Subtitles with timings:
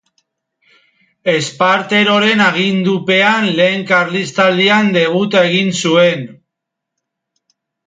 [1.33, 6.27] Esparteroren agindupean Lehen Karlistaldian debuta egin zuen.